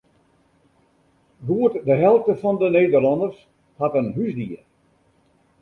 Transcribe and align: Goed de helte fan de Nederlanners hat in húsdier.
Goed 1.51 1.75
de 1.89 1.99
helte 2.03 2.37
fan 2.41 2.57
de 2.63 2.71
Nederlanners 2.77 3.37
hat 3.83 3.97
in 4.01 4.09
húsdier. 4.17 4.61